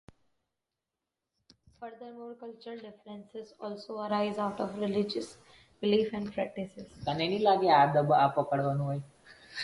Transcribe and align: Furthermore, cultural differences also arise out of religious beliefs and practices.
Furthermore, 1.79 2.33
cultural 2.33 2.79
differences 2.79 3.53
also 3.59 3.99
arise 3.99 4.39
out 4.39 4.59
of 4.59 4.79
religious 4.79 5.37
beliefs 5.79 6.09
and 6.15 6.33
practices. 6.33 6.87